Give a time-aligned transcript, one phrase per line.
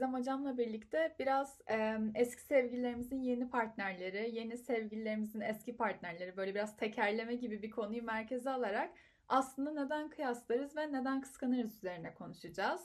[0.00, 6.76] Gizem Hocam'la birlikte biraz e, eski sevgililerimizin yeni partnerleri, yeni sevgililerimizin eski partnerleri böyle biraz
[6.76, 8.90] tekerleme gibi bir konuyu merkeze alarak
[9.28, 12.80] aslında neden kıyaslarız ve neden kıskanırız üzerine konuşacağız.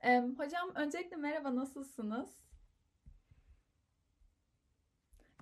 [0.00, 2.30] Ee, hocam öncelikle merhaba nasılsınız?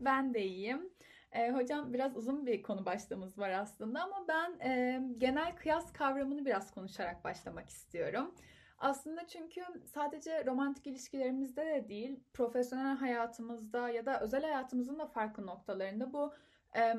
[0.01, 0.91] Ben de iyiyim.
[1.33, 6.45] E, hocam biraz uzun bir konu başlığımız var aslında ama ben e, genel kıyas kavramını
[6.45, 8.35] biraz konuşarak başlamak istiyorum.
[8.79, 15.47] Aslında çünkü sadece romantik ilişkilerimizde de değil, profesyonel hayatımızda ya da özel hayatımızın da farklı
[15.47, 16.33] noktalarında bu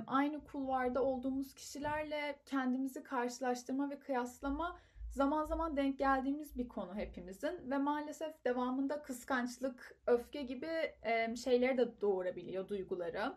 [0.07, 4.79] aynı kulvarda olduğumuz kişilerle kendimizi karşılaştırma ve kıyaslama
[5.11, 10.95] zaman zaman denk geldiğimiz bir konu hepimizin ve maalesef devamında kıskançlık, öfke gibi
[11.35, 13.33] şeyleri de doğurabiliyor duyguları.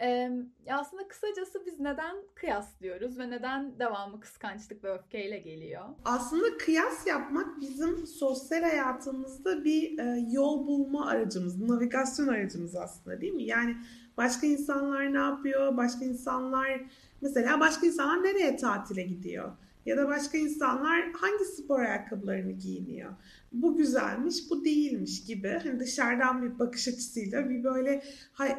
[0.00, 0.30] Ee,
[0.70, 5.84] aslında kısacası biz neden kıyaslıyoruz ve neden devamı kıskançlık ve öfkeyle geliyor?
[6.04, 13.32] Aslında kıyas yapmak bizim sosyal hayatımızda bir e, yol bulma aracımız, navigasyon aracımız aslında değil
[13.34, 13.44] mi?
[13.44, 13.76] Yani
[14.16, 16.80] başka insanlar ne yapıyor, başka insanlar
[17.20, 19.52] mesela başka insanlar nereye tatile gidiyor?
[19.86, 23.12] Ya da başka insanlar hangi spor ayakkabılarını giyiniyor?
[23.52, 28.02] Bu güzelmiş, bu değilmiş gibi hani dışarıdan bir bakış açısıyla bir böyle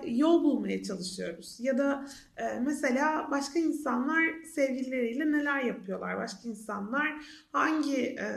[0.08, 1.58] yol bulmaya çalışıyoruz.
[1.60, 6.18] Ya da e, mesela başka insanlar sevgilileriyle neler yapıyorlar?
[6.18, 7.08] Başka insanlar
[7.52, 8.28] hangi e,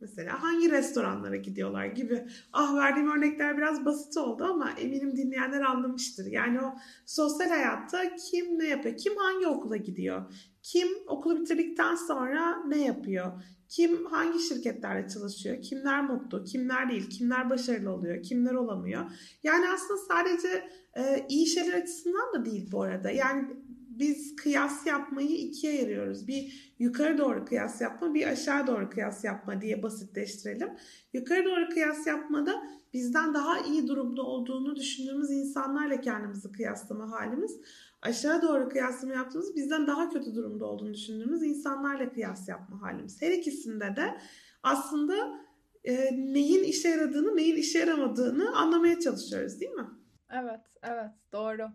[0.00, 2.24] mesela hangi restoranlara gidiyorlar gibi.
[2.52, 6.26] Ah verdiğim örnekler biraz basit oldu ama eminim dinleyenler anlamıştır.
[6.26, 6.74] Yani o
[7.06, 8.96] sosyal hayatta kim ne yapıyor?
[8.96, 10.24] Kim hangi okula gidiyor?
[10.64, 13.32] Kim okulu bitirdikten sonra ne yapıyor?
[13.68, 15.62] Kim hangi şirketlerle çalışıyor?
[15.62, 16.44] Kimler mutlu?
[16.44, 17.10] Kimler değil?
[17.10, 18.22] Kimler başarılı oluyor?
[18.22, 19.04] Kimler olamıyor?
[19.42, 23.10] Yani aslında sadece e, iyi şeyler açısından da değil bu arada.
[23.10, 23.56] Yani
[23.98, 26.28] biz kıyas yapmayı ikiye ayırıyoruz.
[26.28, 30.68] Bir yukarı doğru kıyas yapma, bir aşağı doğru kıyas yapma diye basitleştirelim.
[31.12, 32.62] Yukarı doğru kıyas yapmada
[32.92, 37.60] bizden daha iyi durumda olduğunu düşündüğümüz insanlarla kendimizi kıyaslama halimiz
[38.04, 43.22] aşağı doğru kıyaslama yaptığımız bizden daha kötü durumda olduğunu düşündüğümüz insanlarla kıyas yapma halimiz.
[43.22, 44.18] Her ikisinde de
[44.62, 45.40] aslında
[45.84, 49.86] e, neyin işe yaradığını, neyin işe yaramadığını anlamaya çalışıyoruz değil mi?
[50.30, 51.68] Evet, evet doğru.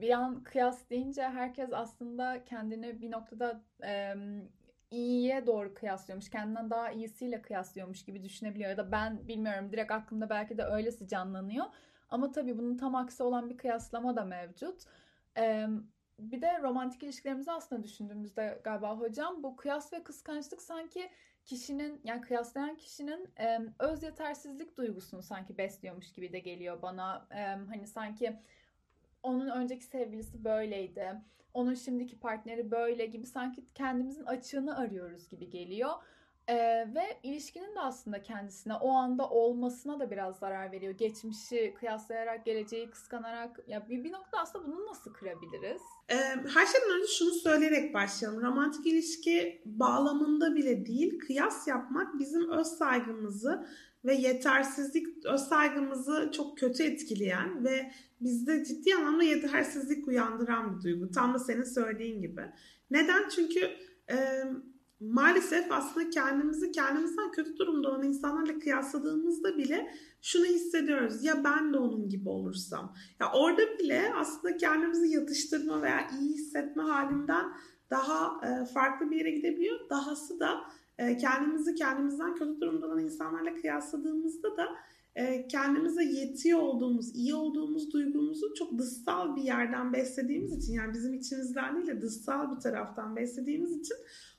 [0.00, 4.14] Bir an kıyas deyince herkes aslında kendini bir noktada e,
[4.90, 6.30] iyiye doğru kıyaslıyormuş.
[6.30, 8.70] Kendinden daha iyisiyle kıyaslıyormuş gibi düşünebiliyor.
[8.70, 11.66] Ya da ben bilmiyorum direkt aklımda belki de öylesi canlanıyor.
[12.10, 14.82] Ama tabii bunun tam aksi olan bir kıyaslama da mevcut.
[15.38, 15.66] Ee,
[16.18, 21.10] bir de romantik ilişkilerimizi aslında düşündüğümüzde galiba hocam bu kıyas ve kıskançlık sanki
[21.44, 27.26] kişinin yani kıyaslayan kişinin e, öz yetersizlik duygusunu sanki besliyormuş gibi de geliyor bana.
[27.30, 28.36] E, hani sanki
[29.22, 31.14] onun önceki sevgilisi böyleydi.
[31.54, 35.90] Onun şimdiki partneri böyle gibi sanki kendimizin açığını arıyoruz gibi geliyor.
[36.48, 36.54] Ee,
[36.94, 40.92] ve ilişkinin de aslında kendisine o anda olmasına da biraz zarar veriyor.
[40.92, 45.82] Geçmişi kıyaslayarak, geleceği kıskanarak ya bir, bir nokta aslında bunu nasıl kırabiliriz?
[46.08, 46.14] Ee,
[46.54, 48.42] her şeyden önce şunu söyleyerek başlayalım.
[48.42, 53.66] Romantik ilişki bağlamında bile değil, kıyas yapmak bizim öz saygımızı
[54.04, 61.10] ve yetersizlik, öz saygımızı çok kötü etkileyen ve bizde ciddi anlamda yetersizlik uyandıran bir duygu.
[61.10, 62.42] Tam da senin söylediğin gibi.
[62.90, 63.28] Neden?
[63.28, 63.60] Çünkü
[64.10, 64.16] e,
[65.00, 71.24] maalesef aslında kendimizi kendimizden kötü durumda olan insanlarla kıyasladığımızda bile şunu hissediyoruz.
[71.24, 72.94] Ya ben de onun gibi olursam.
[73.20, 77.44] Ya orada bile aslında kendimizi yatıştırma veya iyi hissetme halinden
[77.90, 79.90] daha e, farklı bir yere gidebiliyor.
[79.90, 80.60] Dahası da
[80.98, 84.68] e, kendimizi kendimizden kötü durumda olan insanlarla kıyasladığımızda da
[85.48, 91.76] kendimize yetiyor olduğumuz, iyi olduğumuz duygumuzu çok dışsal bir yerden beslediğimiz için yani bizim içimizden
[91.76, 93.96] değil de dışsal bir taraftan beslediğimiz için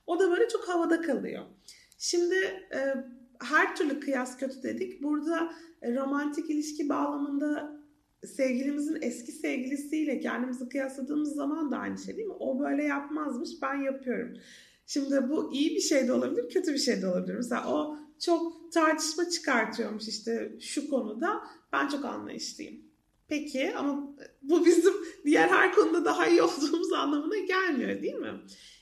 [0.08, 1.46] o da böyle çok havada kalıyor.
[1.98, 2.36] Şimdi
[2.74, 2.80] e,
[3.42, 5.04] her türlü kıyas kötü dedik.
[5.04, 7.80] Burada e, romantik ilişki bağlamında
[8.26, 12.34] sevgilimizin eski sevgilisiyle kendimizi kıyasladığımız zaman da aynı şey değil mi?
[12.40, 14.34] O böyle yapmazmış, ben yapıyorum.
[14.86, 17.36] Şimdi bu iyi bir şey de olabilir, kötü bir şey de olabilir.
[17.36, 21.44] Mesela o çok tartışma çıkartıyormuş işte şu konuda.
[21.74, 22.76] Ben çok anlayışlıyım.
[23.28, 24.94] Peki ama bu bizim
[25.26, 28.42] diğer her konuda daha iyi olduğumuz anlamına gelmiyor değil mi?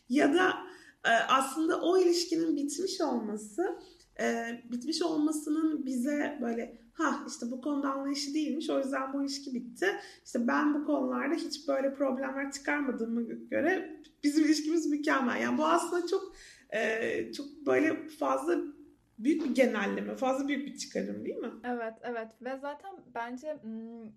[0.10, 0.68] Ya da
[1.08, 3.80] ee, aslında o ilişkinin bitmiş olması
[4.20, 9.54] e, bitmiş olmasının bize böyle ha işte bu konuda anlayışı değilmiş o yüzden bu ilişki
[9.54, 9.88] bitti.
[10.26, 15.42] İşte ben bu konularda hiç böyle problemler çıkarmadığımı göre bizim ilişkimiz mükemmel.
[15.42, 16.36] Yani bu aslında çok
[16.70, 18.58] e, çok böyle fazla
[19.18, 21.52] büyük bir genelleme, fazla büyük bir çıkarım değil mi?
[21.64, 23.58] Evet, evet ve zaten bence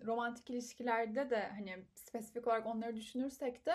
[0.05, 3.73] romantik ilişkilerde de hani spesifik olarak onları düşünürsek de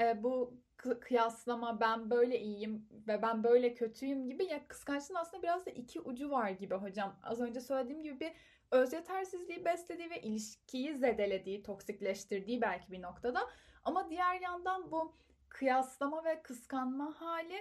[0.00, 0.54] e, bu
[1.00, 6.00] kıyaslama ben böyle iyiyim ve ben böyle kötüyüm gibi ya kıskançlığın aslında biraz da iki
[6.00, 7.16] ucu var gibi hocam.
[7.22, 8.32] Az önce söylediğim gibi bir
[8.70, 13.40] öz yetersizliği beslediği ve ilişkiyi zedelediği, toksikleştirdiği belki bir noktada.
[13.84, 15.16] Ama diğer yandan bu
[15.48, 17.56] kıyaslama ve kıskanma hali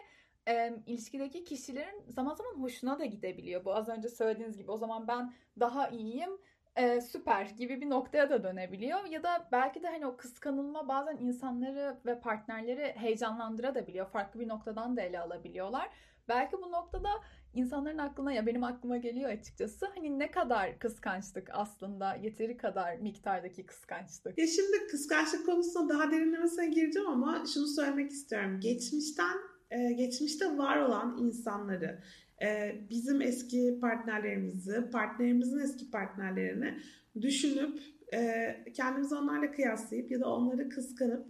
[0.47, 3.65] e, ilişkideki kişilerin zaman zaman hoşuna da gidebiliyor.
[3.65, 6.30] Bu az önce söylediğiniz gibi o zaman ben daha iyiyim
[6.75, 9.06] e, süper gibi bir noktaya da dönebiliyor.
[9.06, 14.09] Ya da belki de hani o kıskanılma bazen insanları ve partnerleri heyecanlandırabiliyor.
[14.09, 15.89] Farklı bir noktadan da ele alabiliyorlar.
[16.30, 17.09] Belki bu noktada
[17.53, 23.65] insanların aklına ya benim aklıma geliyor açıkçası hani ne kadar kıskançlık aslında yeteri kadar miktardaki
[23.65, 24.38] kıskançlık.
[24.38, 28.59] Ya şimdi kıskançlık konusunda daha derinlemesine gireceğim ama şunu söylemek istiyorum.
[28.59, 29.38] Geçmişten
[29.71, 32.00] e, geçmişte var olan insanları
[32.42, 36.80] e, bizim eski partnerlerimizi, partnerimizin eski partnerlerini
[37.21, 37.80] düşünüp
[38.13, 41.25] e, kendimizi onlarla kıyaslayıp ya da onları kıskanıp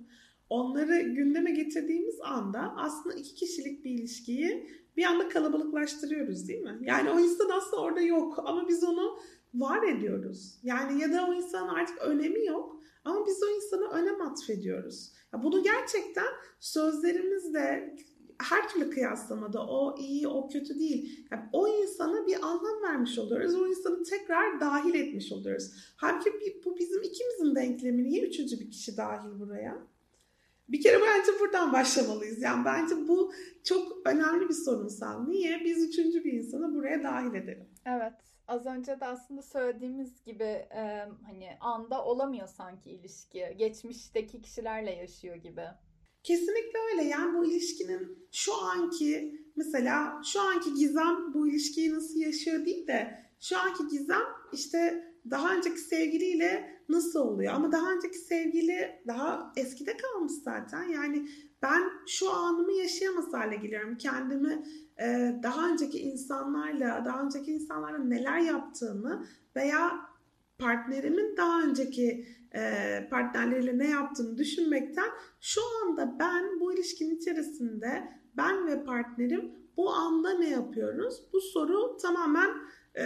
[0.49, 6.79] onları gündeme getirdiğimiz anda aslında iki kişilik bir ilişkiyi bir anda kalabalıklaştırıyoruz değil mi?
[6.81, 9.19] Yani o insan aslında orada yok ama biz onu
[9.53, 10.59] var ediyoruz.
[10.63, 15.11] Yani ya da o insanın artık önemi yok ama biz o insana önem atfediyoruz.
[15.33, 16.27] Ya bunu gerçekten
[16.59, 17.95] sözlerimizle
[18.39, 21.27] her türlü kıyaslamada o iyi o kötü değil.
[21.31, 23.55] Yani o insana bir anlam vermiş oluyoruz.
[23.55, 25.71] O insanı tekrar dahil etmiş oluyoruz.
[25.95, 28.03] Halbuki bu bizim ikimizin denklemi.
[28.03, 29.77] Niye üçüncü bir kişi dahil buraya?
[30.69, 32.41] Bir kere bence buradan başlamalıyız.
[32.41, 33.33] Yani bence bu
[33.63, 35.27] çok önemli bir sorunsal.
[35.27, 37.67] Niye biz üçüncü bir insanı buraya dahil edelim?
[37.85, 38.13] Evet.
[38.47, 43.55] Az önce de aslında söylediğimiz gibi e, hani anda olamıyor sanki ilişki.
[43.57, 45.65] Geçmişteki kişilerle yaşıyor gibi.
[46.23, 47.03] Kesinlikle öyle.
[47.03, 53.25] Yani bu ilişkinin şu anki mesela şu anki Gizem bu ilişkiyi nasıl yaşıyor değil de
[53.39, 57.53] şu anki Gizem işte daha önceki sevgiliyle nasıl oluyor?
[57.53, 60.83] Ama daha önceki sevgili daha eskide kalmış zaten.
[60.83, 61.29] Yani
[61.61, 63.97] ben şu anımı yaşayamaz hale geliyorum.
[63.97, 64.63] Kendimi
[65.01, 69.25] e, daha önceki insanlarla, daha önceki insanlarla neler yaptığımı
[69.55, 70.09] veya
[70.57, 72.27] partnerimin daha önceki
[73.09, 75.09] partnerleriyle ne yaptığını düşünmekten
[75.39, 81.23] şu anda ben bu ilişkinin içerisinde ben ve partnerim bu anda ne yapıyoruz?
[81.33, 82.49] Bu soru tamamen
[82.95, 83.03] e,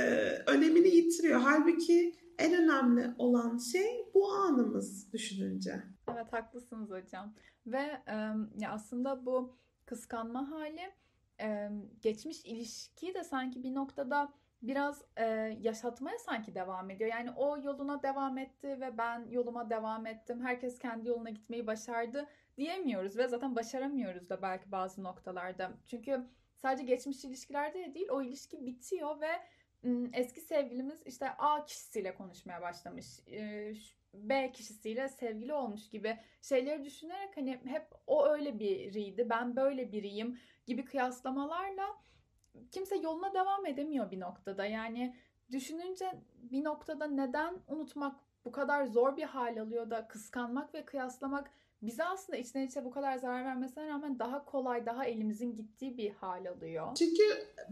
[0.48, 1.40] önemini yitiriyor.
[1.40, 5.84] Halbuki en önemli olan şey bu anımız düşününce.
[6.14, 7.34] Evet haklısınız hocam.
[7.66, 8.14] Ve e,
[8.58, 10.94] ya aslında bu kıskanma hali
[11.42, 11.70] e,
[12.02, 15.26] geçmiş ilişkiyi de sanki bir noktada biraz e,
[15.62, 17.10] yaşatmaya sanki devam ediyor.
[17.10, 20.42] Yani o yoluna devam etti ve ben yoluma devam ettim.
[20.46, 22.26] Herkes kendi yoluna gitmeyi başardı
[22.58, 25.72] diyemiyoruz ve zaten başaramıyoruz da belki bazı noktalarda.
[25.88, 26.26] Çünkü
[26.56, 29.32] sadece geçmiş ilişkilerde değil o ilişki bitiyor ve
[30.14, 33.08] eski sevgilimiz işte A kişisiyle konuşmaya başlamış.
[34.14, 40.40] B kişisiyle sevgili olmuş gibi şeyleri düşünerek hani hep o öyle biriydi, ben böyle biriyim
[40.66, 41.98] gibi kıyaslamalarla
[42.72, 44.66] kimse yoluna devam edemiyor bir noktada.
[44.66, 45.16] Yani
[45.52, 46.12] düşününce
[46.52, 48.16] bir noktada neden unutmak
[48.46, 51.52] bu kadar zor bir hal alıyor da kıskanmak ve kıyaslamak
[51.82, 56.12] bize aslında içten içe bu kadar zarar vermesine rağmen daha kolay, daha elimizin gittiği bir
[56.12, 56.96] hal alıyor.
[56.96, 57.24] Çünkü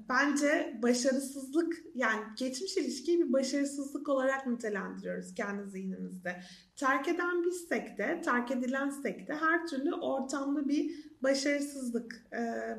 [0.09, 6.41] bence başarısızlık yani geçmiş ilişkiyi bir başarısızlık olarak nitelendiriyoruz kendi zihnimizde.
[6.75, 12.25] Terk eden bizsek de, terk edilensek de her türlü ortamda bir başarısızlık.
[12.33, 12.77] Ee,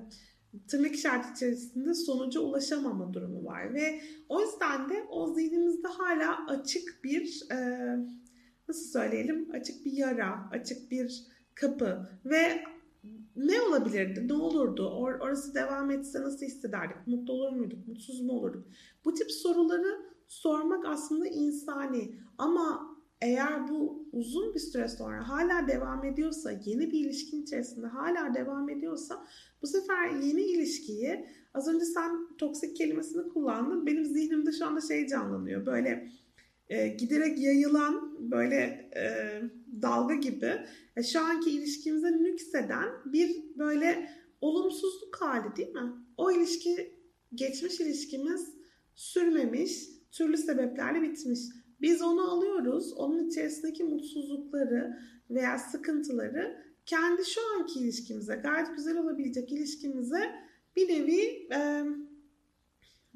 [0.68, 7.04] tırnak işareti içerisinde sonuca ulaşamama durumu var ve o yüzden de o zihnimizde hala açık
[7.04, 7.56] bir e,
[8.68, 12.62] nasıl söyleyelim açık bir yara, açık bir kapı ve
[13.36, 18.32] ne olabilirdi, ne olurdu, Or orası devam etse nasıl hissederdik, mutlu olur muyduk, mutsuz mu
[18.32, 18.66] olurduk?
[19.04, 22.91] Bu tip soruları sormak aslında insani ama
[23.22, 28.68] eğer bu uzun bir süre sonra hala devam ediyorsa, yeni bir ilişkin içerisinde hala devam
[28.68, 29.26] ediyorsa
[29.62, 33.86] bu sefer yeni ilişkiyi az önce sen toksik kelimesini kullandın.
[33.86, 35.66] Benim zihnimde şu anda şey canlanıyor.
[35.66, 36.08] Böyle
[36.68, 39.04] e, giderek yayılan böyle e,
[39.82, 40.52] dalga gibi
[40.96, 44.10] e, şu anki ilişkimize nükseden bir böyle
[44.40, 45.92] olumsuzluk hali değil mi?
[46.16, 46.94] O ilişki
[47.34, 48.54] geçmiş ilişkimiz
[48.94, 51.40] sürmemiş, türlü sebeplerle bitmiş.
[51.82, 54.98] Biz onu alıyoruz, onun içerisindeki mutsuzlukları
[55.30, 60.32] veya sıkıntıları kendi şu anki ilişkimize, gayet güzel olabilecek ilişkimize
[60.76, 61.84] bir nevi e,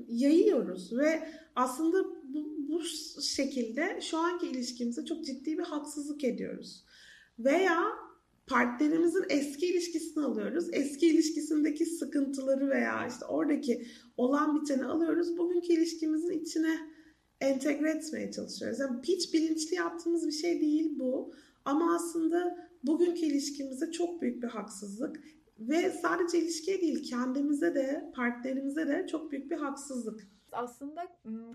[0.08, 2.82] yayıyoruz ve aslında bu, bu
[3.22, 6.84] şekilde şu anki ilişkimize çok ciddi bir haksızlık ediyoruz.
[7.38, 7.82] Veya
[8.46, 10.68] partnerimizin eski ilişkisini alıyoruz.
[10.72, 15.38] Eski ilişkisindeki sıkıntıları veya işte oradaki olan biteni alıyoruz.
[15.38, 16.95] Bugünkü ilişkimizin içine
[17.40, 18.80] entegre etmeye çalışıyoruz.
[18.80, 21.34] Yani hiç bilinçli yaptığımız bir şey değil bu.
[21.64, 25.24] Ama aslında bugünkü ilişkimize çok büyük bir haksızlık
[25.58, 30.28] ve sadece ilişkiye değil kendimize de partnerimize de çok büyük bir haksızlık.
[30.52, 31.06] Aslında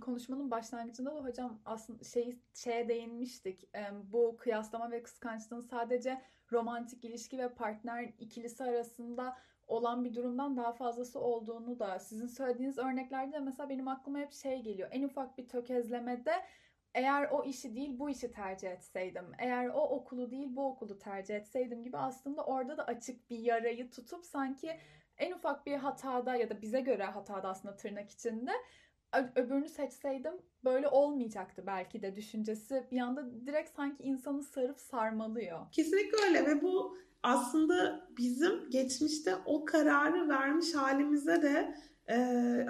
[0.01, 3.69] konuşmanın başlangıcında da hocam aslında şey şeye değinmiştik.
[4.11, 6.21] Bu kıyaslama ve kıskançlığın sadece
[6.51, 9.37] romantik ilişki ve partner ikilisi arasında
[9.71, 14.33] olan bir durumdan daha fazlası olduğunu da sizin söylediğiniz örneklerde de mesela benim aklıma hep
[14.33, 14.89] şey geliyor.
[14.91, 16.33] En ufak bir tökezlemede
[16.93, 21.35] eğer o işi değil bu işi tercih etseydim, eğer o okulu değil bu okulu tercih
[21.35, 24.79] etseydim gibi aslında orada da açık bir yarayı tutup sanki
[25.17, 28.51] en ufak bir hatada ya da bize göre hatada aslında tırnak içinde
[29.35, 35.71] öbürünü seçseydim böyle olmayacaktı belki de düşüncesi bir anda direkt sanki insanı sarıp sarmalıyor.
[35.71, 41.75] Kesinlikle öyle ve bu aslında bizim geçmişte o kararı vermiş halimize de
[42.09, 42.15] e,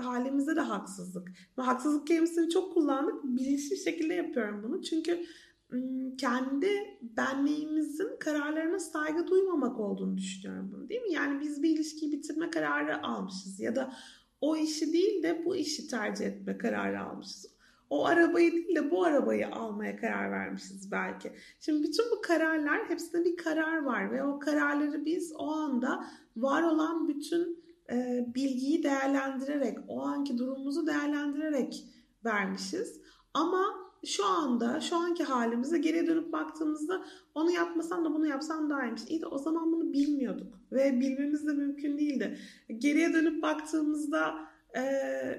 [0.02, 1.30] halimize de haksızlık.
[1.58, 3.24] Ve haksızlık kelimesini çok kullandık.
[3.24, 4.82] Bilinçli şekilde yapıyorum bunu.
[4.82, 5.26] Çünkü
[6.18, 6.68] kendi
[7.02, 11.14] benliğimizin kararlarına saygı duymamak olduğunu düşünüyorum bunu değil mi?
[11.14, 13.94] Yani biz bir ilişkiyi bitirme kararı almışız ya da
[14.42, 17.51] o işi değil de bu işi tercih etme kararı almışız.
[17.92, 21.32] O arabayı değil de bu arabayı almaya karar vermişiz belki.
[21.60, 26.06] Şimdi bütün bu kararlar hepsinde bir karar var ve o kararları biz o anda
[26.38, 31.86] var olan bütün e, bilgiyi değerlendirerek, o anki durumumuzu değerlendirerek
[32.26, 33.02] vermişiz.
[33.34, 33.66] Ama
[34.06, 37.06] şu anda, şu anki halimize geriye dönüp baktığımızda
[37.36, 39.04] onu yapmasam da bunu yapsam daha iyiymiş.
[39.08, 42.38] İyi de o zaman bunu bilmiyorduk ve bilmemiz de mümkün değildi.
[42.78, 44.36] Geriye dönüp baktığımızda
[44.76, 44.82] e,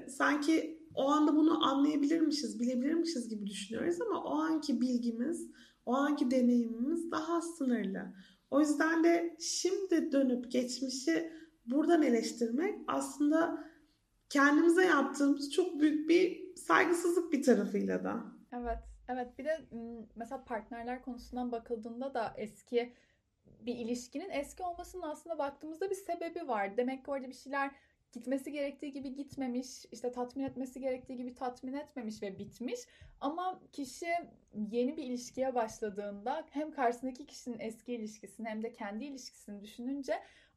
[0.09, 5.51] sanki o anda bunu anlayabilirmişiz, bilebilirmişiz gibi düşünüyoruz ama o anki bilgimiz,
[5.85, 8.13] o anki deneyimimiz daha sınırlı.
[8.51, 11.31] O yüzden de şimdi dönüp geçmişi
[11.65, 13.63] buradan eleştirmek aslında
[14.29, 18.23] kendimize yaptığımız çok büyük bir saygısızlık bir tarafıyla da.
[18.53, 19.37] Evet, evet.
[19.39, 19.67] Bir de
[20.15, 22.93] mesela partnerler konusundan bakıldığında da eski
[23.45, 26.77] bir ilişkinin eski olmasının aslında baktığımızda bir sebebi var.
[26.77, 27.71] Demek ki orada bir şeyler
[28.13, 32.79] gitmesi gerektiği gibi gitmemiş, işte tatmin etmesi gerektiği gibi tatmin etmemiş ve bitmiş.
[33.21, 34.07] Ama kişi
[34.71, 40.13] yeni bir ilişkiye başladığında hem karşısındaki kişinin eski ilişkisini hem de kendi ilişkisini düşününce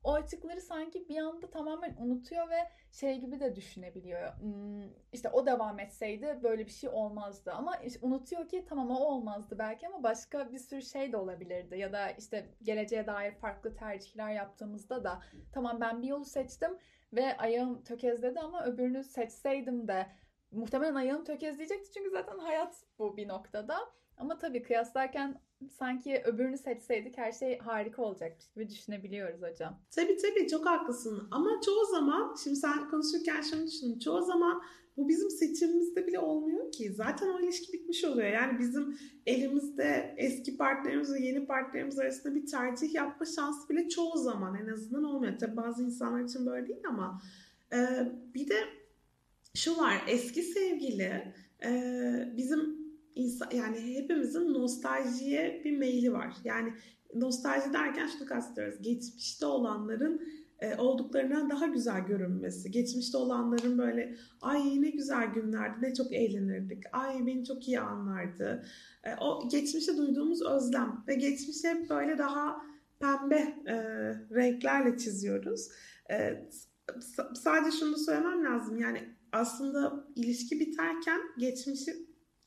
[0.06, 2.58] o açıkları sanki bir anda tamamen unutuyor ve
[2.92, 4.40] şey gibi de düşünebiliyor.
[4.40, 4.82] Hmm,
[5.12, 7.52] işte o devam etseydi böyle bir şey olmazdı.
[7.52, 11.78] Ama işte unutuyor ki tamam o olmazdı belki ama başka bir sürü şey de olabilirdi.
[11.78, 15.22] Ya da işte geleceğe dair farklı tercihler yaptığımızda da
[15.52, 16.78] tamam ben bir yolu seçtim
[17.16, 20.06] ve ayağım tökezledi ama öbürünü seçseydim de
[20.50, 21.92] muhtemelen ayağım tökezleyecekti.
[21.92, 23.78] Çünkü zaten hayat bu bir noktada.
[24.18, 29.80] Ama tabii kıyaslarken sanki öbürünü seçseydik her şey harika olacakmış gibi düşünebiliyoruz hocam.
[29.90, 33.98] Tabii tabii çok haklısın ama çoğu zaman şimdi sen konuşurken şunu düşündüm.
[33.98, 34.62] Çoğu zaman
[34.96, 36.92] bu bizim seçimimizde bile olmuyor ki.
[36.92, 38.28] Zaten o ilişki bitmiş oluyor.
[38.28, 44.18] Yani bizim elimizde eski partnerimiz ve yeni partnerimiz arasında bir tercih yapma şansı bile çoğu
[44.18, 45.38] zaman en azından olmuyor.
[45.38, 47.22] Tabii bazı insanlar için böyle değil ama
[47.72, 47.78] e,
[48.34, 48.56] bir de
[49.54, 51.34] şu var eski sevgili
[51.64, 51.72] e,
[52.36, 52.76] bizim
[53.14, 56.36] insan, yani hepimizin nostaljiye bir meyli var.
[56.44, 56.72] Yani
[57.14, 58.82] nostalji derken şunu kastediyoruz.
[58.82, 60.22] Geçmişte olanların
[60.60, 62.70] e, olduklarından daha güzel görünmesi.
[62.70, 68.64] Geçmişte olanların böyle ay ne güzel günlerdi, ne çok eğlenirdik, ay beni çok iyi anlardı.
[69.04, 72.62] E, o geçmişte duyduğumuz özlem ve geçmişte hep böyle daha
[73.00, 73.74] pembe e,
[74.34, 75.68] renklerle çiziyoruz.
[76.10, 76.46] E,
[77.34, 81.96] sadece şunu söylemem lazım yani aslında ilişki biterken geçmişi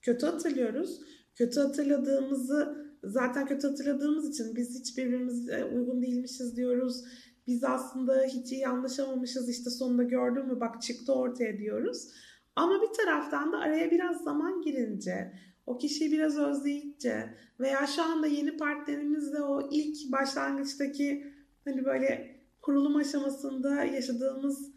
[0.02, 1.02] kötü hatırlıyoruz.
[1.36, 7.04] Kötü hatırladığımızı zaten kötü hatırladığımız için biz hiç birbirimize uygun değilmişiz diyoruz.
[7.50, 12.08] Biz aslında hiç iyi anlaşamamışız işte sonunda gördün mü bak çıktı ortaya diyoruz.
[12.56, 15.34] Ama bir taraftan da araya biraz zaman girince,
[15.66, 17.30] o kişiyi biraz özleyince
[17.60, 21.34] veya şu anda yeni partnerimizle o ilk başlangıçtaki
[21.66, 24.72] hani böyle kurulum aşamasında yaşadığımız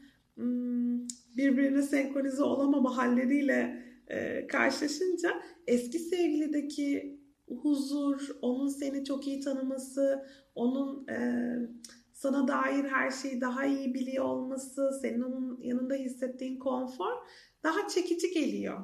[1.37, 7.21] birbirine senkronize olamama halleriyle e, karşılaşınca eski sevgilideki
[7.63, 11.19] huzur, onun seni çok iyi tanıması, onun e,
[12.23, 17.13] sana dair her şeyi daha iyi biliyor olması, senin onun yanında hissettiğin konfor
[17.63, 18.79] daha çekici geliyor.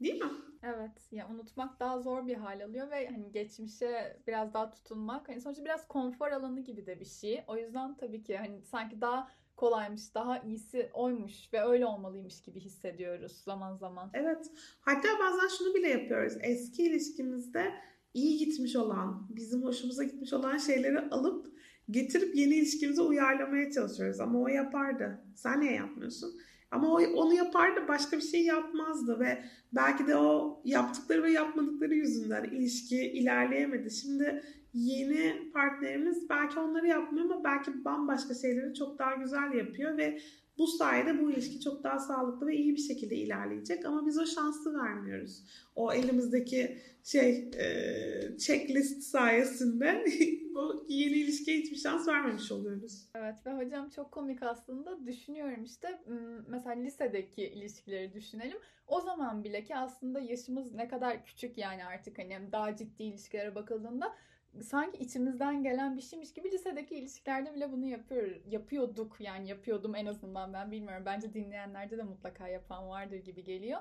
[0.00, 0.30] Değil mi?
[0.62, 1.08] Evet.
[1.10, 5.64] Ya unutmak daha zor bir hal alıyor ve hani geçmişe biraz daha tutunmak hani sonuçta
[5.64, 7.44] biraz konfor alanı gibi de bir şey.
[7.46, 12.60] O yüzden tabii ki hani sanki daha kolaymış, daha iyisi oymuş ve öyle olmalıymış gibi
[12.60, 14.10] hissediyoruz zaman zaman.
[14.14, 14.50] Evet.
[14.80, 16.32] Hatta bazen şunu bile yapıyoruz.
[16.40, 17.74] Eski ilişkimizde
[18.14, 21.53] iyi gitmiş olan, bizim hoşumuza gitmiş olan şeyleri alıp
[21.90, 24.20] getirip yeni ilişkimize uyarlamaya çalışıyoruz.
[24.20, 25.24] Ama o yapardı.
[25.34, 26.40] Sen niye yapmıyorsun?
[26.70, 31.94] Ama o, onu yapardı başka bir şey yapmazdı ve belki de o yaptıkları ve yapmadıkları
[31.94, 33.90] yüzünden ilişki ilerleyemedi.
[33.90, 34.42] Şimdi
[34.74, 40.20] yeni partnerimiz belki onları yapmıyor ama belki bambaşka şeyleri çok daha güzel yapıyor ve
[40.58, 44.26] bu sayede bu ilişki çok daha sağlıklı ve iyi bir şekilde ilerleyecek ama biz o
[44.26, 45.42] şansı vermiyoruz.
[45.74, 50.04] O elimizdeki şey e, checklist sayesinde
[50.54, 53.08] bu yeni ilişkiye hiçbir şans vermemiş oluyoruz.
[53.14, 56.02] Evet ve hocam çok komik aslında düşünüyorum işte
[56.48, 58.58] mesela lisedeki ilişkileri düşünelim.
[58.86, 63.54] O zaman bile ki aslında yaşımız ne kadar küçük yani artık hani daha ciddi ilişkilere
[63.54, 64.14] bakıldığında
[64.62, 70.06] sanki içimizden gelen bir şeymiş gibi lisedeki ilişkilerde bile bunu yapıyor, yapıyorduk yani yapıyordum en
[70.06, 71.02] azından ben bilmiyorum.
[71.06, 73.80] Bence dinleyenlerde de mutlaka yapan vardır gibi geliyor.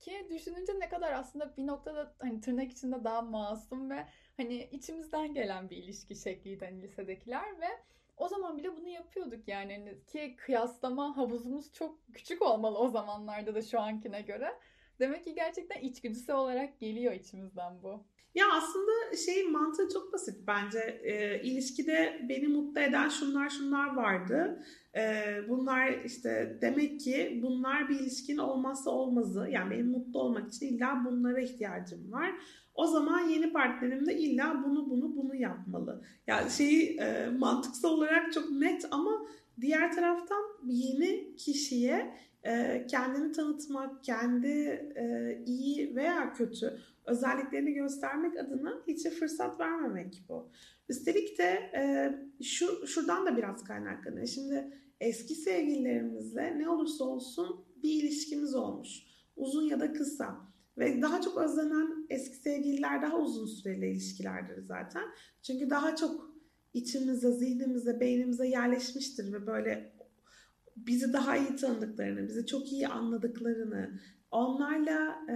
[0.00, 5.34] Ki düşününce ne kadar aslında bir noktada hani tırnak içinde daha masum ve hani içimizden
[5.34, 7.68] gelen bir ilişki şekliydi hani lisedekiler ve
[8.16, 13.54] o zaman bile bunu yapıyorduk yani hani ki kıyaslama havuzumuz çok küçük olmalı o zamanlarda
[13.54, 14.58] da şu ankine göre.
[15.00, 18.04] Demek ki gerçekten içgüdüsel olarak geliyor içimizden bu.
[18.38, 20.78] Ya aslında şey mantığı çok basit bence.
[21.02, 24.62] E, ilişkide beni mutlu eden şunlar şunlar vardı.
[24.96, 29.48] E, bunlar işte demek ki bunlar bir ilişkin olmazsa olmazı.
[29.50, 32.34] Yani benim mutlu olmak için illa bunlara ihtiyacım var.
[32.74, 36.02] O zaman yeni partnerim de illa bunu bunu bunu yapmalı.
[36.26, 39.26] Yani şeyi e, mantıksal olarak çok net ama
[39.60, 42.14] diğer taraftan yeni kişiye
[42.90, 44.84] kendini tanıtmak, kendi
[45.46, 50.50] iyi veya kötü özelliklerini göstermek adına hiç fırsat vermemek bu.
[50.88, 52.12] Üstelik de e,
[52.42, 54.26] şu şuradan da biraz kaynaklanıyor.
[54.26, 58.88] Şimdi eski sevgililerimizle ne olursa olsun bir ilişkimiz olmuş.
[59.36, 60.48] Uzun ya da kısa.
[60.78, 65.04] Ve daha çok özlenen eski sevgililer daha uzun süreli ilişkilerdir zaten.
[65.42, 66.34] Çünkü daha çok
[66.74, 69.92] içimize, zihnimize, beynimize yerleşmiştir ve böyle
[70.76, 75.34] bizi daha iyi tanıdıklarını, bizi çok iyi anladıklarını, onlarla e,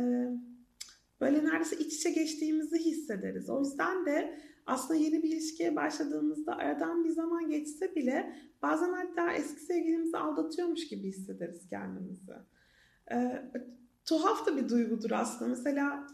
[1.22, 3.50] böyle neredeyse iç içe geçtiğimizi hissederiz.
[3.50, 9.32] O yüzden de aslında yeni bir ilişkiye başladığımızda aradan bir zaman geçse bile bazen hatta
[9.32, 12.32] eski sevgilimizi aldatıyormuş gibi hissederiz kendimizi.
[13.12, 13.42] Ee,
[14.04, 15.50] tuhaf da bir duygudur aslında.
[15.50, 16.06] Mesela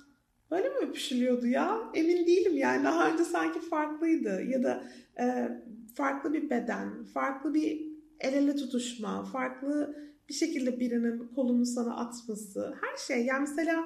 [0.50, 1.78] böyle mi öpüşülüyordu ya?
[1.94, 2.84] Emin değilim yani.
[2.84, 4.42] Daha önce sanki farklıydı.
[4.42, 4.84] Ya da
[5.20, 5.48] e,
[5.94, 7.88] farklı bir beden, farklı bir
[8.20, 9.96] el ele tutuşma, farklı
[10.28, 12.74] bir şekilde birinin kolunu sana atması.
[12.80, 13.26] Her şey.
[13.26, 13.84] Yani mesela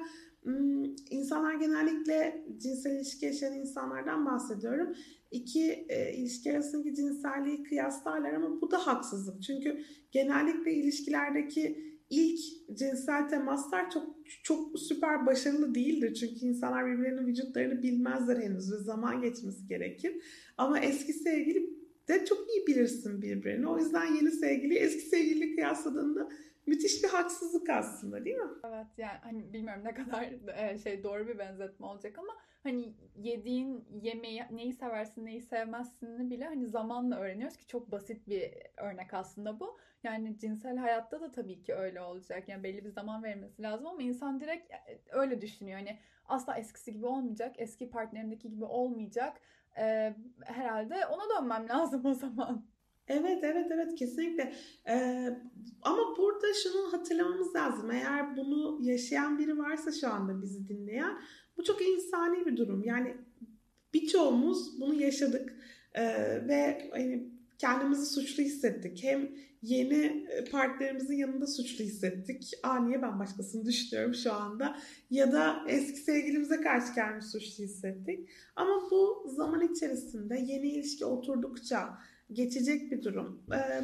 [1.09, 4.95] insanlar genellikle cinsel ilişki yaşayan insanlardan bahsediyorum.
[5.31, 9.43] İki e, ilişki arasındaki cinselliği kıyaslarlar ama bu da haksızlık.
[9.43, 12.39] Çünkü genellikle ilişkilerdeki ilk
[12.73, 16.13] cinsel temaslar çok çok süper başarılı değildir.
[16.13, 20.13] Çünkü insanlar birbirlerinin vücutlarını bilmezler henüz ve zaman geçmesi gerekir.
[20.57, 21.69] Ama eski sevgili
[22.07, 23.67] de çok iyi bilirsin birbirini.
[23.67, 26.29] O yüzden yeni sevgili eski sevgili kıyasladığında
[26.65, 28.51] müthiş bir haksızlık aslında değil mi?
[28.63, 33.85] Evet yani hani bilmiyorum ne kadar e, şey doğru bir benzetme olacak ama hani yediğin
[34.01, 39.59] yemeği neyi seversin neyi sevmezsini bile hani zamanla öğreniyoruz ki çok basit bir örnek aslında
[39.59, 39.77] bu.
[40.03, 42.49] Yani cinsel hayatta da tabii ki öyle olacak.
[42.49, 45.79] Yani belli bir zaman verilmesi lazım ama insan direkt e, öyle düşünüyor.
[45.79, 47.55] Hani asla eskisi gibi olmayacak.
[47.57, 49.37] Eski partnerimdeki gibi olmayacak.
[49.77, 52.65] Ee, herhalde ona dönmem lazım o zaman.
[53.07, 54.53] Evet evet evet kesinlikle.
[54.87, 55.29] Ee,
[55.81, 57.91] ama burada şunu hatırlamamız lazım.
[57.91, 61.17] Eğer bunu yaşayan biri varsa şu anda bizi dinleyen
[61.57, 62.83] bu çok insani bir durum.
[62.83, 63.17] Yani
[63.93, 65.53] birçoğumuz bunu yaşadık
[65.93, 66.03] ee,
[66.47, 69.03] ve hani kendimizi suçlu hissettik.
[69.03, 69.29] Hem
[69.61, 72.51] yeni partnerimizin yanında suçlu hissettik.
[72.63, 74.77] Aa niye ben başkasını düşünüyorum şu anda?
[75.09, 78.29] Ya da eski sevgilimize karşı kendimizi suçlu hissettik.
[78.55, 81.97] Ama bu zaman içerisinde yeni ilişki oturdukça
[82.33, 83.43] geçecek bir durum.
[83.53, 83.81] Ee,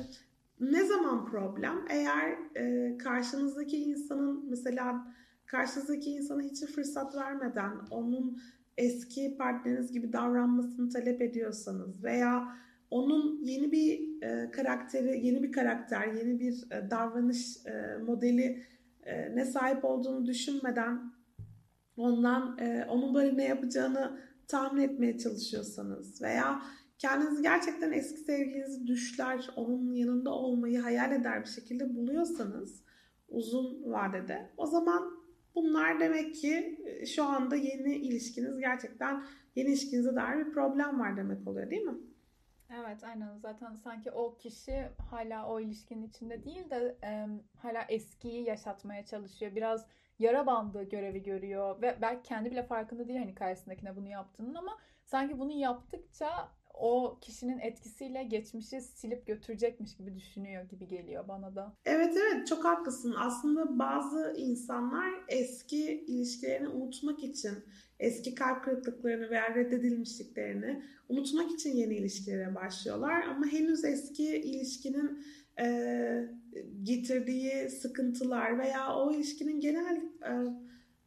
[0.59, 1.85] ne zaman problem?
[1.89, 5.07] Eğer e, karşınızdaki insanın mesela
[5.45, 8.41] karşınızdaki insana hiç fırsat vermeden onun
[8.77, 12.55] eski partneriniz gibi davranmasını talep ediyorsanız veya
[12.91, 18.63] onun yeni bir e, karakteri, yeni bir karakter, yeni bir e, davranış e, modeli
[19.03, 21.13] e, ne sahip olduğunu düşünmeden
[21.97, 26.62] ondan e, onun böyle ne yapacağını tahmin etmeye çalışıyorsanız veya
[26.99, 32.83] kendinizi gerçekten eski sevgilinizi düşler, onun yanında olmayı hayal eder bir şekilde buluyorsanız
[33.29, 35.19] uzun vadede o zaman
[35.55, 39.23] bunlar demek ki e, şu anda yeni ilişkiniz gerçekten
[39.55, 41.97] yeni ilişkinize dair bir problem var demek oluyor değil mi?
[42.83, 48.43] Evet aynen zaten sanki o kişi hala o ilişkinin içinde değil de e, hala eskiyi
[48.43, 49.55] yaşatmaya çalışıyor.
[49.55, 49.85] Biraz
[50.19, 54.77] yara bandı görevi görüyor ve belki kendi bile farkında değil hani karşısındakine bunu yaptığının ama
[55.05, 61.77] sanki bunu yaptıkça o kişinin etkisiyle geçmişi silip götürecekmiş gibi düşünüyor gibi geliyor bana da.
[61.86, 63.15] Evet evet çok haklısın.
[63.17, 67.53] Aslında bazı insanlar eski ilişkilerini unutmak için,
[67.99, 73.23] eski kalp kırıklıklarını veya reddedilmişliklerini unutmak için yeni ilişkilere başlıyorlar.
[73.23, 75.25] Ama henüz eski ilişkinin
[75.60, 76.29] e,
[76.84, 80.34] getirdiği sıkıntılar veya o ilişkinin genel e,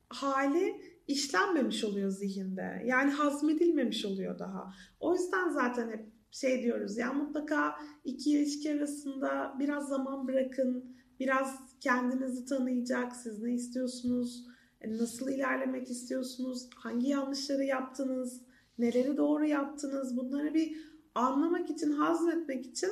[0.08, 2.82] hali işlenmemiş oluyor zihinde.
[2.86, 4.74] Yani hazmedilmemiş oluyor daha.
[5.00, 10.96] O yüzden zaten hep şey diyoruz ya mutlaka iki ilişki arasında biraz zaman bırakın.
[11.20, 14.46] Biraz kendinizi tanıyacak, siz ne istiyorsunuz,
[14.86, 18.42] nasıl ilerlemek istiyorsunuz, hangi yanlışları yaptınız,
[18.78, 20.76] neleri doğru yaptınız bunları bir
[21.14, 22.90] anlamak için, hazmetmek için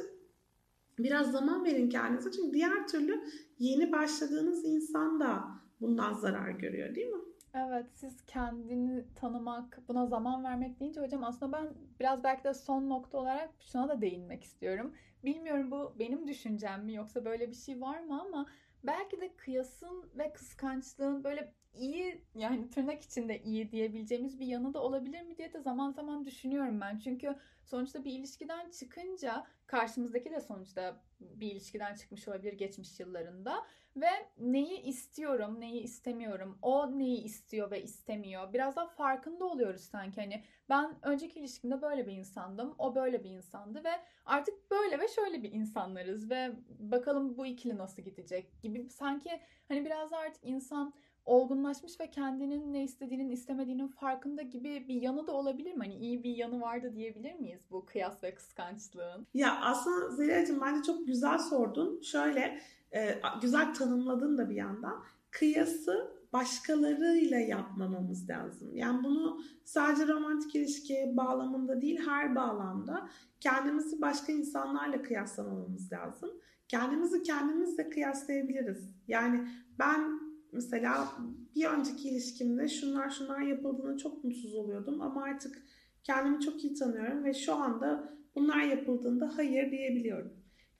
[0.98, 2.30] biraz zaman verin kendinize.
[2.30, 3.20] Çünkü diğer türlü
[3.58, 5.44] yeni başladığınız insan da
[5.80, 7.20] bundan zarar görüyor değil mi?
[7.54, 12.88] Evet, siz kendini tanımak, buna zaman vermek deyince hocam aslında ben biraz belki de son
[12.88, 14.94] nokta olarak şuna da değinmek istiyorum.
[15.24, 18.46] Bilmiyorum bu benim düşüncem mi yoksa böyle bir şey var mı ama
[18.84, 24.83] belki de kıyasın ve kıskançlığın böyle iyi yani tırnak içinde iyi diyebileceğimiz bir yanı da
[24.83, 26.98] olabilir mi diye de zaman zaman düşünüyorum ben.
[26.98, 34.11] Çünkü sonuçta bir ilişkiden çıkınca karşımızdaki de sonuçta bir ilişkiden çıkmış olabilir geçmiş yıllarında ve
[34.38, 38.52] neyi istiyorum, neyi istemiyorum, o neyi istiyor ve istemiyor.
[38.52, 43.30] Biraz daha farkında oluyoruz sanki hani ben önceki ilişkimde böyle bir insandım, o böyle bir
[43.30, 43.92] insandı ve
[44.24, 49.85] artık böyle ve şöyle bir insanlarız ve bakalım bu ikili nasıl gidecek gibi sanki hani
[49.85, 55.72] biraz artık insan olgunlaşmış ve kendinin ne istediğinin istemediğinin farkında gibi bir yanı da olabilir
[55.72, 55.78] mi?
[55.78, 59.26] Hani iyi bir yanı vardı diyebilir miyiz bu kıyas ve kıskançlığın?
[59.35, 62.00] Ya aslında Zeliha'cığım bence çok güzel sordun.
[62.02, 62.61] Şöyle
[62.94, 65.04] e, güzel tanımladın da bir yandan.
[65.30, 68.76] Kıyası başkalarıyla yapmamamız lazım.
[68.76, 73.09] Yani bunu sadece romantik ilişki bağlamında değil her bağlamda
[73.40, 76.30] kendimizi başka insanlarla kıyaslamamamız lazım.
[76.68, 78.94] Kendimizi kendimizle kıyaslayabiliriz.
[79.09, 80.19] Yani ben
[80.52, 81.08] mesela
[81.54, 85.62] bir önceki ilişkimde şunlar şunlar yapıldığında çok mutsuz oluyordum ama artık
[86.04, 90.32] kendimi çok iyi tanıyorum ve şu anda bunlar yapıldığında hayır diyebiliyorum.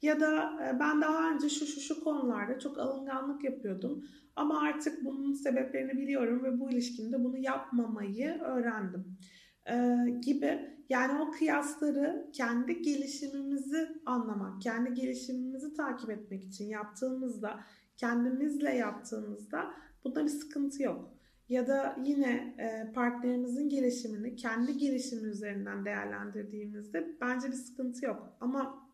[0.03, 4.05] Ya da e, ben daha önce şu şu şu konularda çok alınganlık yapıyordum
[4.37, 9.19] ama artık bunun sebeplerini biliyorum ve bu ilişkimde bunu yapmamayı öğrendim.
[9.71, 17.61] Ee, gibi yani o kıyasları kendi gelişimimizi anlamak, kendi gelişimimizi takip etmek için yaptığımızda
[18.01, 21.15] kendimizle yaptığımızda bunda bir sıkıntı yok.
[21.49, 28.37] Ya da yine e, partnerimizin gelişimini kendi gelişimi üzerinden değerlendirdiğimizde bence bir sıkıntı yok.
[28.41, 28.89] Ama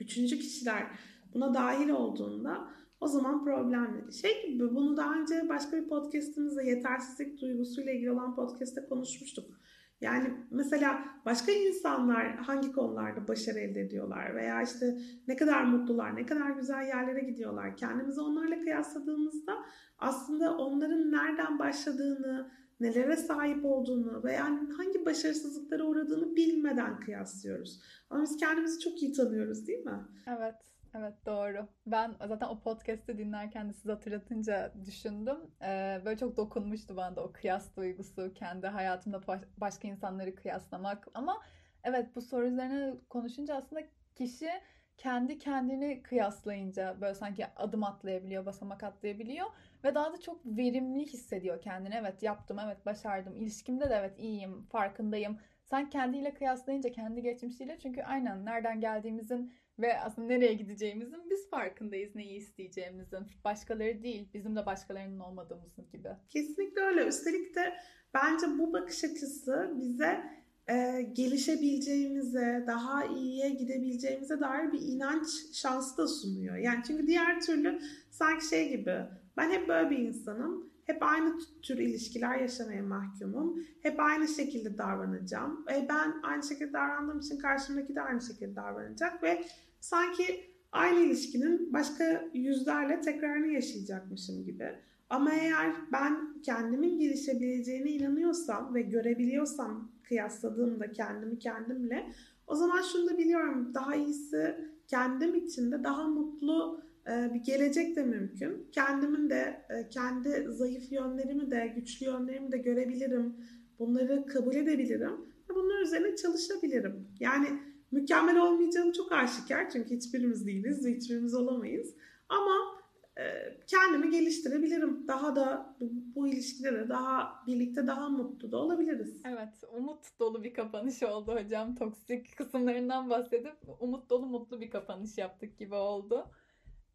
[0.00, 0.86] üçüncü kişiler
[1.34, 2.68] buna dahil olduğunda
[3.00, 4.12] o zaman problemli.
[4.12, 9.61] Şey gibi bunu daha önce başka bir podcastimizde yetersizlik duygusuyla ilgili olan podcast'te konuşmuştuk.
[10.02, 16.26] Yani mesela başka insanlar hangi konularda başarı elde ediyorlar veya işte ne kadar mutlular, ne
[16.26, 17.76] kadar güzel yerlere gidiyorlar.
[17.76, 19.56] Kendimizi onlarla kıyasladığımızda
[19.98, 24.44] aslında onların nereden başladığını, nelere sahip olduğunu veya
[24.76, 27.80] hangi başarısızlıklara uğradığını bilmeden kıyaslıyoruz.
[28.10, 30.00] Ama biz kendimizi çok iyi tanıyoruz değil mi?
[30.26, 30.54] Evet.
[30.96, 31.68] Evet doğru.
[31.86, 35.36] Ben zaten o podcast'i dinlerken de size hatırlatınca düşündüm.
[35.62, 39.20] Ee, böyle çok dokunmuştu bana da o kıyas duygusu, kendi hayatımda
[39.56, 41.08] başka insanları kıyaslamak.
[41.14, 41.42] Ama
[41.84, 43.82] evet bu soru üzerine konuşunca aslında
[44.14, 44.50] kişi
[44.96, 49.46] kendi kendini kıyaslayınca böyle sanki adım atlayabiliyor, basamak atlayabiliyor
[49.84, 51.94] ve daha da çok verimli hissediyor kendini.
[51.94, 53.36] Evet yaptım, evet başardım.
[53.36, 55.38] İlişkimde de evet iyiyim, farkındayım.
[55.64, 62.14] Sen kendiyle kıyaslayınca kendi geçmişiyle çünkü aynen nereden geldiğimizin ve aslında nereye gideceğimizin biz farkındayız
[62.14, 63.26] neyi isteyeceğimizin.
[63.44, 66.08] Başkaları değil, bizim de başkalarının olmadığımızın gibi.
[66.28, 67.06] Kesinlikle öyle.
[67.06, 67.74] Üstelik de
[68.14, 70.24] bence bu bakış açısı bize
[70.68, 76.56] e, gelişebileceğimize, daha iyiye gidebileceğimize dair bir inanç şansı da sunuyor.
[76.56, 77.78] Yani çünkü diğer türlü
[78.10, 78.98] sanki şey gibi
[79.36, 83.64] ben hep böyle bir insanım hep aynı tür ilişkiler yaşamaya mahkumum.
[83.82, 85.64] Hep aynı şekilde davranacağım.
[85.70, 89.44] E ben aynı şekilde davrandığım için karşımdaki de aynı şekilde davranacak ve
[89.80, 94.72] sanki aynı ilişkinin başka yüzlerle tekrarını yaşayacakmışım gibi.
[95.10, 102.12] Ama eğer ben kendimin gelişebileceğine inanıyorsam ve görebiliyorsam kıyasladığımda kendimi kendimle
[102.46, 108.02] o zaman şunu da biliyorum daha iyisi kendim için de daha mutlu bir gelecek de
[108.02, 108.68] mümkün.
[108.72, 113.36] Kendimin de e, kendi zayıf yönlerimi de güçlü yönlerimi de görebilirim.
[113.78, 117.08] Bunları kabul edebilirim bunlar üzerine çalışabilirim.
[117.20, 117.48] Yani
[117.90, 121.94] mükemmel olmayacağım çok aşikar çünkü hiçbirimiz değiliz ve hiçbirimiz olamayız.
[122.28, 122.82] Ama
[123.18, 123.22] e,
[123.66, 125.08] kendimi geliştirebilirim.
[125.08, 125.76] Daha da
[126.14, 129.20] bu ilişkilere daha birlikte daha mutlu da olabiliriz.
[129.24, 131.74] Evet, umut dolu bir kapanış oldu hocam.
[131.74, 136.30] Toksik kısımlarından bahsedip umut dolu mutlu bir kapanış yaptık gibi oldu.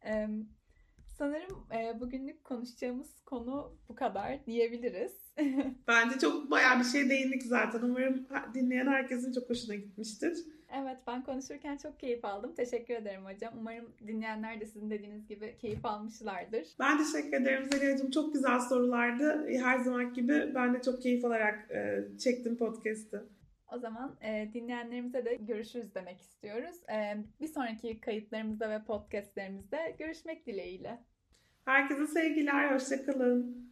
[0.04, 0.28] Ee,
[1.18, 5.12] sanırım e, bugünlük konuşacağımız konu bu kadar diyebiliriz.
[5.88, 7.82] Bence çok bayağı bir şey değindik zaten.
[7.82, 10.38] Umarım dinleyen herkesin çok hoşuna gitmiştir.
[10.72, 12.54] Evet ben konuşurken çok keyif aldım.
[12.54, 13.54] Teşekkür ederim hocam.
[13.58, 16.68] Umarım dinleyenler de sizin dediğiniz gibi keyif almışlardır.
[16.78, 18.10] Ben teşekkür ederim Zeliha'cığım.
[18.10, 19.48] Çok güzel sorulardı.
[19.62, 23.28] Her zaman gibi ben de çok keyif alarak e, çektim podcast'ı.
[23.72, 26.76] O zaman e, dinleyenlerimize de görüşürüz demek istiyoruz.
[26.90, 30.98] E, bir sonraki kayıtlarımızda ve podcastlerimizde görüşmek dileğiyle.
[31.64, 33.66] Herkese sevgiler, hoşçakalın.